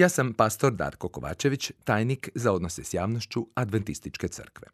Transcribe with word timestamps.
Ja 0.00 0.08
sam 0.08 0.32
pastor 0.32 0.72
Darko 0.72 1.08
Kovačević, 1.08 1.72
tajnik 1.84 2.28
za 2.34 2.52
odnose 2.52 2.84
s 2.84 2.94
javnošću 2.94 3.46
Adventističke 3.54 4.28
crkve. 4.28 4.68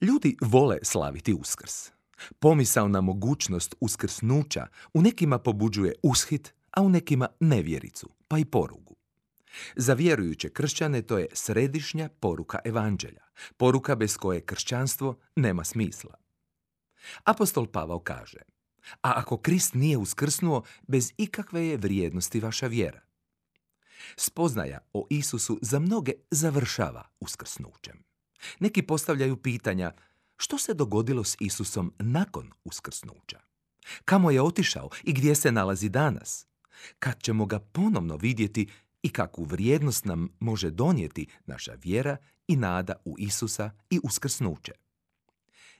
Ljudi 0.00 0.36
vole 0.40 0.78
slaviti 0.82 1.34
uskrs. 1.34 1.90
Pomisao 2.38 2.88
na 2.88 3.00
mogućnost 3.00 3.74
uskrsnuća 3.80 4.66
u 4.94 5.02
nekima 5.02 5.38
pobuđuje 5.38 5.94
ushit, 6.02 6.54
a 6.70 6.82
u 6.82 6.88
nekima 6.88 7.28
nevjericu, 7.40 8.08
pa 8.28 8.38
i 8.38 8.44
porugu. 8.44 8.96
Za 9.76 9.94
vjerujuće 9.94 10.48
kršćane 10.48 11.02
to 11.02 11.18
je 11.18 11.26
središnja 11.32 12.08
poruka 12.20 12.58
evanđelja, 12.64 13.22
poruka 13.56 13.94
bez 13.94 14.16
koje 14.16 14.40
kršćanstvo 14.40 15.18
nema 15.36 15.64
smisla. 15.64 16.14
Apostol 17.24 17.66
Pavao 17.66 17.98
kaže, 17.98 18.38
a 19.02 19.12
ako 19.16 19.36
Krist 19.36 19.74
nije 19.74 19.96
uskrsnuo, 19.96 20.62
bez 20.86 21.12
ikakve 21.16 21.66
je 21.66 21.76
vrijednosti 21.76 22.40
vaša 22.40 22.66
vjera. 22.66 23.11
Spoznaja 24.16 24.78
o 24.92 25.06
Isusu 25.10 25.58
za 25.62 25.78
mnoge 25.78 26.12
završava 26.30 27.08
uskrsnućem. 27.20 28.04
Neki 28.60 28.82
postavljaju 28.82 29.36
pitanja 29.36 29.92
što 30.36 30.58
se 30.58 30.74
dogodilo 30.74 31.24
s 31.24 31.36
Isusom 31.40 31.92
nakon 31.98 32.50
uskrsnuća? 32.64 33.40
Kamo 34.04 34.30
je 34.30 34.42
otišao 34.42 34.88
i 35.02 35.12
gdje 35.12 35.34
se 35.34 35.52
nalazi 35.52 35.88
danas? 35.88 36.46
Kad 36.98 37.22
ćemo 37.22 37.46
ga 37.46 37.58
ponovno 37.58 38.16
vidjeti 38.16 38.68
i 39.02 39.08
kakvu 39.08 39.44
vrijednost 39.44 40.04
nam 40.04 40.28
može 40.40 40.70
donijeti 40.70 41.26
naša 41.46 41.72
vjera 41.84 42.16
i 42.48 42.56
nada 42.56 42.94
u 43.04 43.14
Isusa 43.18 43.70
i 43.90 44.00
uskrsnuće? 44.02 44.72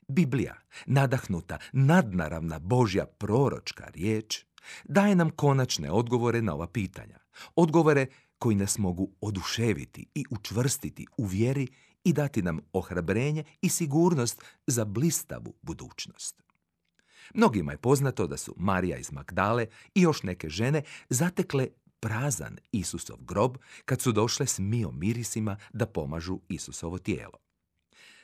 Biblija, 0.09 0.55
nadahnuta, 0.87 1.59
nadnaravna 1.73 2.59
Božja 2.59 3.07
proročka 3.07 3.85
riječ, 3.95 4.45
daje 4.85 5.15
nam 5.15 5.31
konačne 5.31 5.91
odgovore 5.91 6.43
na 6.43 6.55
ova 6.55 6.67
pitanja. 6.67 7.22
Odgovore 7.55 8.07
koji 8.39 8.57
nas 8.57 8.79
mogu 8.79 9.11
oduševiti 9.21 10.07
i 10.15 10.25
učvrstiti 10.31 11.07
u 11.17 11.25
vjeri 11.25 11.69
i 12.05 12.13
dati 12.13 12.43
nam 12.43 12.61
ohrabrenje 12.73 13.45
i 13.61 13.69
sigurnost 13.69 14.43
za 14.67 14.85
blistavu 14.85 15.55
budućnost. 15.63 16.43
Mnogima 17.35 17.73
je 17.73 17.79
poznato 17.79 18.27
da 18.27 18.37
su 18.37 18.55
Marija 18.57 18.97
iz 18.97 19.13
Magdale 19.13 19.67
i 19.95 20.01
još 20.01 20.23
neke 20.23 20.49
žene 20.49 20.83
zatekle 21.09 21.69
prazan 22.01 22.59
Isusov 22.73 23.17
grob 23.21 23.57
kad 23.85 24.01
su 24.01 24.13
došle 24.13 24.47
s 24.47 24.59
mijom 24.59 24.99
mirisima 24.99 25.57
da 25.73 25.87
pomažu 25.87 26.39
Isusovo 26.49 26.99
tijelo. 26.99 27.39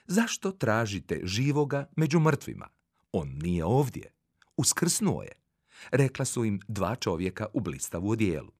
Zašto 0.06 0.52
tražite 0.52 1.20
živoga 1.24 1.90
među 1.96 2.20
mrtvima? 2.20 2.68
On 3.12 3.28
nije 3.28 3.64
ovdje. 3.64 4.12
Uskrsnuo 4.56 5.22
je. 5.22 5.32
Rekla 5.90 6.24
su 6.24 6.44
im 6.44 6.60
dva 6.68 6.96
čovjeka 6.96 7.46
u 7.52 7.60
blistavu 7.60 8.10
odijelu. 8.10 8.57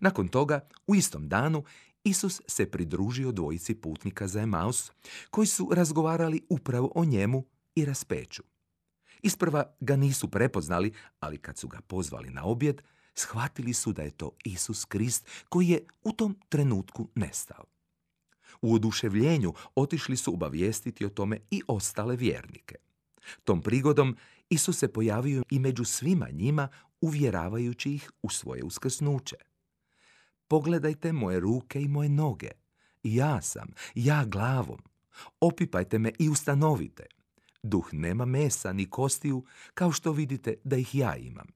Nakon 0.00 0.28
toga, 0.28 0.60
u 0.86 0.94
istom 0.94 1.28
danu, 1.28 1.64
Isus 2.04 2.40
se 2.46 2.70
pridružio 2.70 3.32
dvojici 3.32 3.74
putnika 3.74 4.28
za 4.28 4.40
Emaus, 4.40 4.92
koji 5.30 5.46
su 5.46 5.70
razgovarali 5.72 6.42
upravo 6.48 6.92
o 6.94 7.04
njemu 7.04 7.44
i 7.74 7.84
raspeću. 7.84 8.42
Isprva 9.22 9.76
ga 9.80 9.96
nisu 9.96 10.30
prepoznali, 10.30 10.92
ali 11.20 11.38
kad 11.38 11.58
su 11.58 11.68
ga 11.68 11.80
pozvali 11.80 12.30
na 12.30 12.44
objed, 12.44 12.82
shvatili 13.14 13.72
su 13.72 13.92
da 13.92 14.02
je 14.02 14.10
to 14.10 14.30
Isus 14.44 14.84
Krist 14.84 15.26
koji 15.48 15.68
je 15.68 15.86
u 16.02 16.12
tom 16.12 16.38
trenutku 16.48 17.08
nestao. 17.14 17.64
U 18.62 18.74
oduševljenju 18.74 19.52
otišli 19.74 20.16
su 20.16 20.34
obavijestiti 20.34 21.04
o 21.04 21.08
tome 21.08 21.38
i 21.50 21.62
ostale 21.66 22.16
vjernike. 22.16 22.74
Tom 23.44 23.62
prigodom 23.62 24.16
Isus 24.50 24.78
se 24.78 24.92
pojavio 24.92 25.42
i 25.50 25.58
među 25.58 25.84
svima 25.84 26.28
njima, 26.30 26.68
uvjeravajući 27.00 27.94
ih 27.94 28.10
u 28.22 28.30
svoje 28.30 28.64
uskrsnuće. 28.64 29.36
Pogledajte 30.48 31.12
moje 31.12 31.40
ruke 31.40 31.82
i 31.82 31.88
moje 31.88 32.08
noge. 32.08 32.50
Ja 33.02 33.42
sam, 33.42 33.68
ja 33.94 34.24
glavom. 34.24 34.82
Opipajte 35.40 35.98
me 35.98 36.12
i 36.18 36.28
ustanovite. 36.28 37.06
Duh 37.62 37.88
nema 37.92 38.24
mesa 38.24 38.72
ni 38.72 38.90
kostiju, 38.90 39.44
kao 39.74 39.92
što 39.92 40.12
vidite 40.12 40.54
da 40.64 40.76
ih 40.76 40.94
ja 40.94 41.16
imam. 41.16 41.46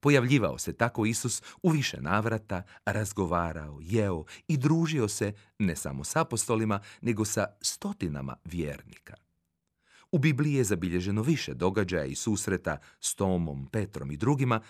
Pojavljivao 0.00 0.58
se 0.58 0.72
tako 0.72 1.06
Isus 1.06 1.42
u 1.62 1.70
više 1.70 2.00
navrata, 2.00 2.62
razgovarao, 2.84 3.78
jeo 3.82 4.24
i 4.48 4.56
družio 4.56 5.08
se 5.08 5.32
ne 5.58 5.76
samo 5.76 6.04
s 6.04 6.16
apostolima, 6.16 6.80
nego 7.00 7.24
sa 7.24 7.46
stotinama 7.60 8.36
vjernika. 8.44 9.14
U 10.12 10.18
Bibliji 10.18 10.54
je 10.54 10.64
zabilježeno 10.64 11.22
više 11.22 11.54
događaja 11.54 12.04
i 12.04 12.14
susreta 12.14 12.78
s 13.00 13.14
Tomom, 13.14 13.66
Petrom 13.66 14.10
i 14.10 14.16
drugima, 14.16 14.60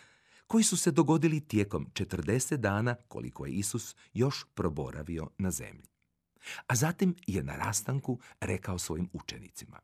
koji 0.49 0.65
su 0.65 0.77
se 0.77 0.91
dogodili 0.91 1.41
tijekom 1.41 1.87
40 1.93 2.57
dana 2.57 2.95
koliko 3.09 3.47
je 3.47 3.53
Isus 3.53 3.97
još 4.15 4.45
proboravio 4.55 5.31
na 5.39 5.51
zemlji. 5.51 5.87
A 6.67 6.77
zatim 6.77 7.15
je 7.27 7.43
na 7.43 7.57
rastanku 7.57 8.19
rekao 8.41 8.79
svojim 8.79 9.09
učenicima. 9.13 9.81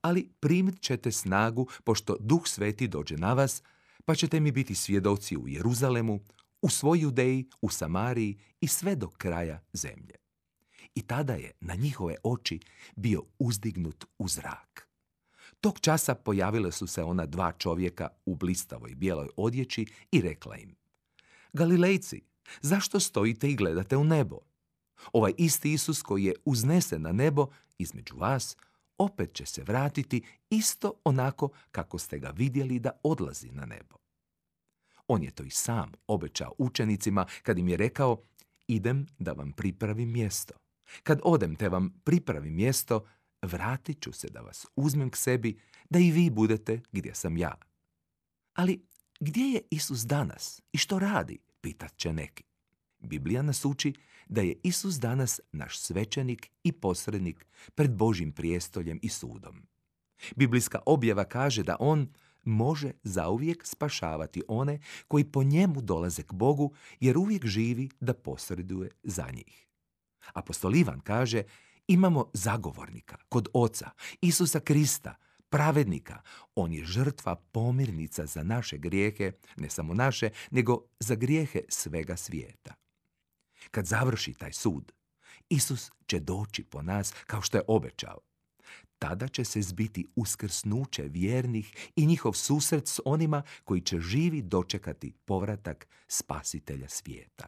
Ali 0.00 0.28
primit 0.40 0.80
ćete 0.80 1.12
snagu 1.12 1.68
pošto 1.84 2.16
Duh 2.20 2.42
Sveti 2.46 2.88
dođe 2.88 3.16
na 3.16 3.32
vas, 3.32 3.62
pa 4.04 4.14
ćete 4.14 4.40
mi 4.40 4.52
biti 4.52 4.74
svjedoci 4.74 5.36
u 5.36 5.48
Jeruzalemu, 5.48 6.20
u 6.62 6.68
svoj 6.68 7.00
Judeji, 7.00 7.48
u 7.60 7.70
Samariji 7.70 8.38
i 8.60 8.68
sve 8.68 8.96
do 8.96 9.08
kraja 9.08 9.62
zemlje. 9.72 10.14
I 10.94 11.02
tada 11.02 11.34
je 11.34 11.50
na 11.60 11.74
njihove 11.74 12.14
oči 12.22 12.60
bio 12.96 13.22
uzdignut 13.38 14.04
u 14.18 14.28
zrak. 14.28 14.91
Tog 15.62 15.80
časa 15.80 16.14
pojavile 16.14 16.72
su 16.72 16.86
se 16.86 17.02
ona 17.02 17.26
dva 17.26 17.52
čovjeka 17.52 18.08
u 18.26 18.34
blistavoj 18.34 18.94
bijeloj 18.94 19.28
odjeći 19.36 19.86
i 20.12 20.20
rekla 20.20 20.56
im 20.56 20.74
Galilejci, 21.52 22.22
zašto 22.60 23.00
stojite 23.00 23.50
i 23.50 23.56
gledate 23.56 23.96
u 23.96 24.04
nebo? 24.04 24.38
Ovaj 25.12 25.32
isti 25.38 25.72
Isus 25.72 26.02
koji 26.02 26.24
je 26.24 26.34
uznesen 26.44 27.02
na 27.02 27.12
nebo 27.12 27.46
između 27.78 28.16
vas, 28.16 28.56
opet 28.98 29.34
će 29.34 29.46
se 29.46 29.62
vratiti 29.62 30.22
isto 30.50 30.94
onako 31.04 31.48
kako 31.70 31.98
ste 31.98 32.18
ga 32.18 32.30
vidjeli 32.30 32.78
da 32.78 32.90
odlazi 33.02 33.50
na 33.50 33.66
nebo. 33.66 33.96
On 35.06 35.22
je 35.22 35.30
to 35.30 35.42
i 35.42 35.50
sam 35.50 35.92
obećao 36.06 36.54
učenicima 36.58 37.26
kad 37.42 37.58
im 37.58 37.68
je 37.68 37.76
rekao 37.76 38.22
idem 38.66 39.06
da 39.18 39.32
vam 39.32 39.52
pripravim 39.52 40.12
mjesto. 40.12 40.54
Kad 41.02 41.20
odem 41.24 41.56
te 41.56 41.68
vam 41.68 42.00
pripravim 42.04 42.54
mjesto, 42.54 43.06
vratit 43.42 44.02
ću 44.02 44.12
se 44.12 44.28
da 44.28 44.40
vas 44.40 44.66
uzmem 44.76 45.10
k 45.10 45.16
sebi, 45.16 45.58
da 45.90 45.98
i 45.98 46.10
vi 46.10 46.30
budete 46.30 46.80
gdje 46.92 47.14
sam 47.14 47.36
ja. 47.36 47.54
Ali 48.54 48.86
gdje 49.20 49.44
je 49.44 49.60
Isus 49.70 50.00
danas 50.00 50.62
i 50.72 50.78
što 50.78 50.98
radi, 50.98 51.38
pitat 51.60 51.96
će 51.96 52.12
neki. 52.12 52.44
Biblija 52.98 53.42
nas 53.42 53.64
uči 53.64 53.94
da 54.28 54.40
je 54.40 54.54
Isus 54.62 54.94
danas 54.94 55.40
naš 55.52 55.78
svećenik 55.78 56.50
i 56.64 56.72
posrednik 56.72 57.46
pred 57.74 57.96
Božim 57.96 58.32
prijestoljem 58.32 58.98
i 59.02 59.08
sudom. 59.08 59.66
Biblijska 60.36 60.78
objava 60.86 61.24
kaže 61.24 61.62
da 61.62 61.76
on 61.80 62.12
može 62.44 62.92
zauvijek 63.02 63.66
spašavati 63.66 64.42
one 64.48 64.78
koji 65.08 65.24
po 65.24 65.42
njemu 65.42 65.80
dolaze 65.80 66.22
k 66.22 66.32
Bogu 66.32 66.74
jer 67.00 67.18
uvijek 67.18 67.46
živi 67.46 67.88
da 68.00 68.14
posreduje 68.14 68.90
za 69.02 69.30
njih. 69.32 69.68
Apostol 70.32 70.74
Ivan 70.76 71.00
kaže 71.00 71.42
imamo 71.86 72.30
zagovornika 72.34 73.16
kod 73.28 73.48
Oca, 73.52 73.90
Isusa 74.20 74.60
Krista, 74.60 75.16
pravednika. 75.48 76.22
On 76.54 76.72
je 76.72 76.84
žrtva 76.84 77.36
pomirnica 77.36 78.26
za 78.26 78.42
naše 78.42 78.78
grijehe, 78.78 79.32
ne 79.56 79.70
samo 79.70 79.94
naše, 79.94 80.30
nego 80.50 80.84
za 81.00 81.14
grijehe 81.14 81.60
svega 81.68 82.16
svijeta. 82.16 82.74
Kad 83.70 83.86
završi 83.86 84.34
taj 84.34 84.52
sud, 84.52 84.92
Isus 85.48 85.90
će 86.06 86.20
doći 86.20 86.64
po 86.64 86.82
nas 86.82 87.14
kao 87.26 87.42
što 87.42 87.56
je 87.56 87.62
obećao. 87.68 88.18
Tada 88.98 89.28
će 89.28 89.44
se 89.44 89.62
zbiti 89.62 90.06
uskrsnuće 90.16 91.02
vjernih 91.02 91.90
i 91.96 92.06
njihov 92.06 92.32
susret 92.32 92.88
s 92.88 93.00
onima 93.04 93.42
koji 93.64 93.80
će 93.80 94.00
živi 94.00 94.42
dočekati 94.42 95.12
povratak 95.24 95.88
spasitelja 96.08 96.88
svijeta. 96.88 97.46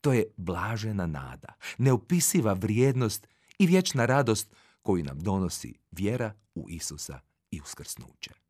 To 0.00 0.12
je 0.12 0.24
blažena 0.36 1.06
nada, 1.06 1.54
neopisiva 1.78 2.52
vrijednost 2.52 3.28
i 3.58 3.66
vječna 3.66 4.06
radost 4.06 4.54
koju 4.82 5.04
nam 5.04 5.20
donosi 5.20 5.78
vjera 5.90 6.34
u 6.54 6.70
Isusa 6.70 7.20
i 7.50 7.60
uskrsnuće. 7.60 8.47